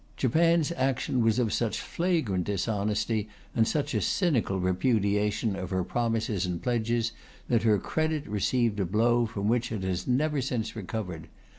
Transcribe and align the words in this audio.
Japan's 0.17 0.71
action 0.71 1.21
was 1.23 1.37
of 1.37 1.53
such 1.53 1.79
flagrant 1.79 2.45
dishonesty 2.45 3.29
and 3.55 3.67
such 3.67 3.93
a 3.93 4.01
cynical 4.01 4.59
repudiation 4.59 5.55
of 5.55 5.69
her 5.69 5.83
promises 5.83 6.43
and 6.43 6.59
pledges 6.59 7.11
that 7.49 7.61
her 7.61 7.77
credit 7.77 8.25
received 8.25 8.79
a 8.79 8.85
blow 8.85 9.27
from 9.27 9.47
which 9.47 9.71
it 9.71 9.83
has 9.83 10.07
never 10.07 10.41
since 10.41 10.75
recovered. 10.75 11.27